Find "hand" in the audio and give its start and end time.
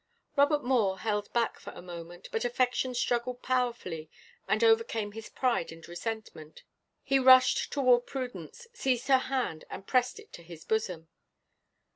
9.19-9.63